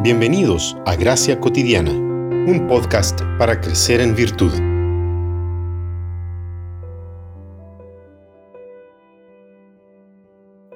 [0.00, 4.52] Bienvenidos a Gracia Cotidiana, un podcast para crecer en virtud.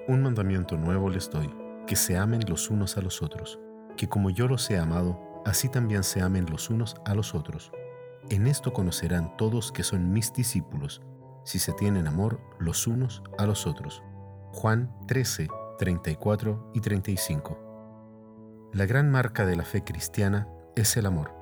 [0.09, 1.49] Un mandamiento nuevo les doy,
[1.87, 3.61] que se amen los unos a los otros,
[3.97, 7.71] que como yo los he amado, así también se amen los unos a los otros.
[8.29, 11.01] En esto conocerán todos que son mis discípulos,
[11.45, 14.03] si se tienen amor los unos a los otros.
[14.51, 15.47] Juan 13,
[15.79, 17.72] 34 y 35.
[18.75, 21.35] La gran marca de la fe cristiana es el amor.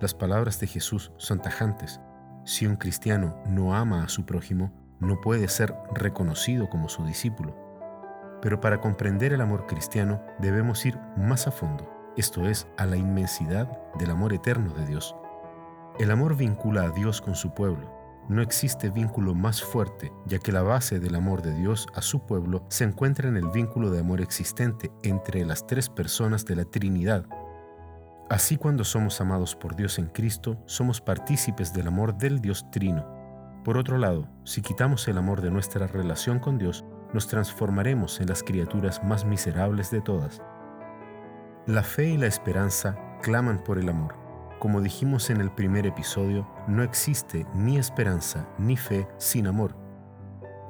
[0.00, 2.00] Las palabras de Jesús son tajantes.
[2.44, 7.56] Si un cristiano no ama a su prójimo, no puede ser reconocido como su discípulo.
[8.40, 12.96] Pero para comprender el amor cristiano debemos ir más a fondo, esto es, a la
[12.96, 13.68] inmensidad
[13.98, 15.16] del amor eterno de Dios.
[15.98, 17.90] El amor vincula a Dios con su pueblo,
[18.28, 22.26] no existe vínculo más fuerte, ya que la base del amor de Dios a su
[22.26, 26.64] pueblo se encuentra en el vínculo de amor existente entre las tres personas de la
[26.64, 27.24] Trinidad.
[28.28, 33.06] Así cuando somos amados por Dios en Cristo, somos partícipes del amor del Dios Trino.
[33.64, 38.26] Por otro lado, si quitamos el amor de nuestra relación con Dios, nos transformaremos en
[38.26, 40.42] las criaturas más miserables de todas.
[41.66, 44.25] La fe y la esperanza claman por el amor
[44.58, 49.76] como dijimos en el primer episodio, no existe ni esperanza ni fe sin amor.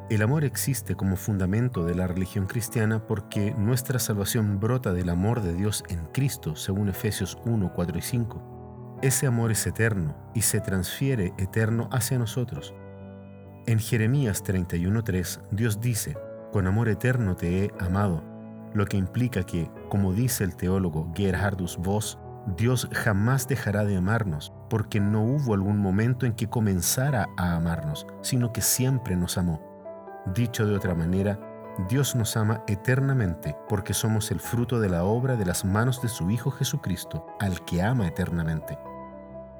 [0.08, 5.42] El amor existe como fundamento de la religión cristiana porque nuestra salvación brota del amor
[5.42, 8.98] de Dios en Cristo, según Efesios 1, 4 y 5.
[9.02, 12.72] Ese amor es eterno y se transfiere eterno hacia nosotros.
[13.66, 16.16] En Jeremías 31.3, Dios dice,
[16.52, 18.22] con amor eterno te he amado,
[18.74, 22.16] lo que implica que, como dice el teólogo Gerhardus Voss,
[22.54, 28.06] Dios jamás dejará de amarnos, porque no hubo algún momento en que comenzara a amarnos,
[28.22, 29.60] sino que siempre nos amó.
[30.32, 31.40] Dicho de otra manera,
[31.88, 36.08] Dios nos ama eternamente porque somos el fruto de la obra de las manos de
[36.08, 38.78] su Hijo Jesucristo, al que ama eternamente.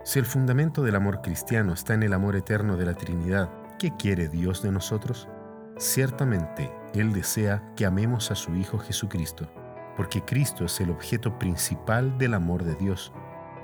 [0.05, 3.97] Si el fundamento del amor cristiano está en el amor eterno de la Trinidad, ¿qué
[3.97, 5.29] quiere Dios de nosotros?
[5.77, 9.49] Ciertamente, Él desea que amemos a su Hijo Jesucristo
[9.97, 13.13] porque Cristo es el objeto principal del amor de Dios.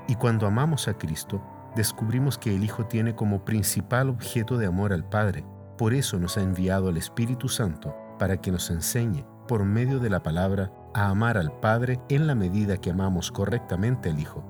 [0.07, 1.41] Y cuando amamos a Cristo,
[1.75, 5.45] descubrimos que el Hijo tiene como principal objeto de amor al Padre.
[5.77, 10.09] Por eso nos ha enviado al Espíritu Santo, para que nos enseñe, por medio de
[10.09, 14.43] la palabra, a amar al Padre en la medida que amamos correctamente al Hijo.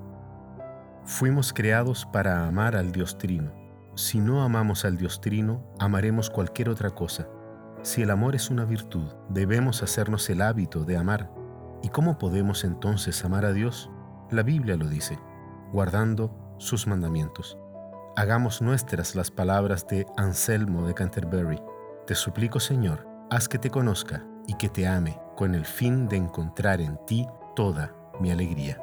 [1.05, 3.51] Fuimos creados para amar al Dios Trino.
[3.95, 7.27] Si no amamos al Dios Trino, amaremos cualquier otra cosa.
[7.83, 11.42] Si el amor es una virtud, debemos hacernos el hábito de amar
[11.83, 13.91] ¿Y cómo podemos entonces amar a Dios?
[14.31, 15.19] La Biblia lo dice,
[15.73, 17.57] guardando sus mandamientos.
[18.15, 21.61] Hagamos nuestras las palabras de Anselmo de Canterbury.
[22.07, 26.15] Te suplico, Señor, haz que te conozca y que te ame, con el fin de
[26.15, 28.81] encontrar en ti toda mi alegría.